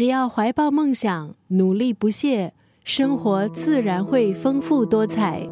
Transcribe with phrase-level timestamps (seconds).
[0.00, 2.54] 只要怀抱梦想，努力不懈，
[2.84, 5.46] 生活自然会丰富多彩。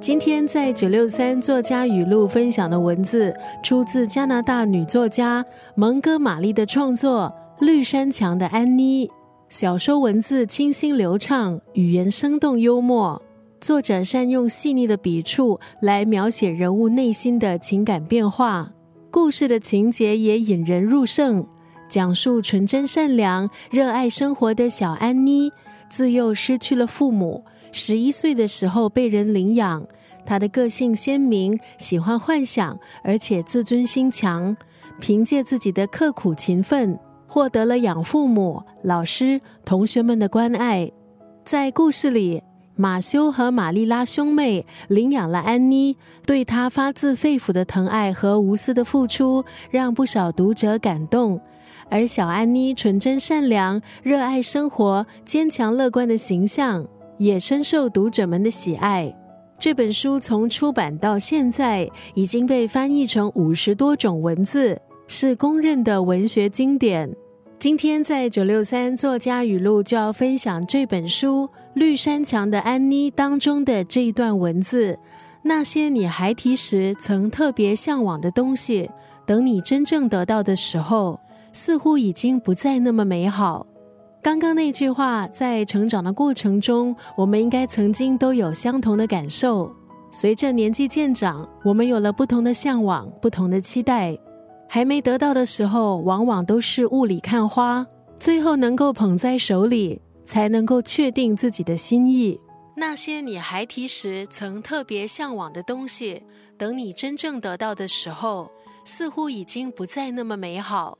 [0.00, 5.46] 今天在九六三作家语录分享的文字，出自加拿大女作家
[5.76, 7.32] 蒙哥马利的创作
[7.64, 9.06] 《绿山墙的安妮》。
[9.48, 13.22] 小说文字清新流畅，语言生动幽默。
[13.60, 18.70] 作者善用细腻的笔触来描写人物内心的情感变化，
[19.10, 21.44] 故事的情节也引人入胜。
[21.88, 25.50] 讲述纯真善良、热爱生活的小安妮，
[25.88, 29.86] 自幼失去了父母，十一岁的时候被人领养。
[30.24, 34.56] 她的个性鲜明，喜欢幻想，而且自尊心强。
[35.00, 40.92] 凭借自己的刻苦勤奋，获得了养父母、老师、同学们的关爱。
[41.44, 42.42] 在故事里。
[42.80, 51.40] 马修和玛丽拉兄妹领养了安妮，对她发自肺腑的疼爱和无私的付出，让不少读者感动。
[51.90, 56.86] 而小安妮纯真善良、热爱生活、坚强乐观的形象，
[57.18, 59.12] 也深受读者们的喜爱。
[59.58, 67.12] 这本书从出版到现在，已经被翻译成五十多种文字，是公认的文学经典。
[67.58, 74.96] 今天在九六三作家语录就要分享这本书《绿山墙的安妮》当中的这一段文字：
[75.42, 78.88] 那些你孩提时曾特别向往的东西，
[79.26, 81.18] 等你真正得到的时候，
[81.52, 83.66] 似乎已经不再那么美好。
[84.22, 89.74] 刚刚那句话，在成长的过程中，我们应该曾经都有相同的感受。
[90.12, 94.16] 随着年纪渐长，我们有了不同的向往，不同的期待。
[94.68, 97.86] 还没得到的时候，往往都是雾里看花。
[98.20, 102.38] 最后能够捧在手里，才能够确定自己的心意。
[102.76, 106.22] 那些你孩提时曾特别向往的东西，
[106.56, 108.50] 等你真正得到的时候，
[108.84, 110.98] 似乎已经不再那么美好。